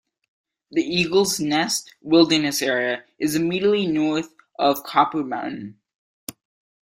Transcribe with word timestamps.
The 0.71 0.81
Eagles 0.81 1.39
Nest 1.39 1.93
Wilderness 2.01 2.63
Area 2.63 3.03
is 3.19 3.35
immediately 3.35 3.85
north 3.85 4.33
of 4.57 4.81
Copper 4.81 5.23
Mountain. 5.23 5.79